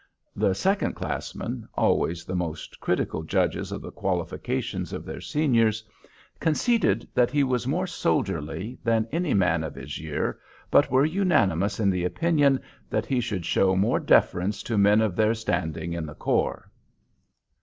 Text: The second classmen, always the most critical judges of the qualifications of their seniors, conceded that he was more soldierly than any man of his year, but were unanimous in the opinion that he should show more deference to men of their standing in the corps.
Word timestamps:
The 0.35 0.55
second 0.55 0.93
classmen, 0.93 1.67
always 1.75 2.25
the 2.25 2.33
most 2.35 2.79
critical 2.79 3.21
judges 3.21 3.71
of 3.71 3.83
the 3.83 3.91
qualifications 3.91 4.93
of 4.93 5.05
their 5.05 5.21
seniors, 5.21 5.83
conceded 6.39 7.07
that 7.13 7.29
he 7.29 7.43
was 7.43 7.67
more 7.67 7.85
soldierly 7.85 8.79
than 8.83 9.07
any 9.11 9.35
man 9.35 9.63
of 9.63 9.75
his 9.75 9.99
year, 9.99 10.39
but 10.71 10.89
were 10.89 11.05
unanimous 11.05 11.79
in 11.79 11.91
the 11.91 12.03
opinion 12.05 12.59
that 12.89 13.05
he 13.05 13.21
should 13.21 13.45
show 13.45 13.75
more 13.75 13.99
deference 13.99 14.63
to 14.63 14.75
men 14.75 15.01
of 15.01 15.15
their 15.15 15.35
standing 15.35 15.93
in 15.93 16.07
the 16.07 16.15
corps. 16.15 16.71